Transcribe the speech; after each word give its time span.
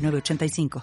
906985. 0.00 0.82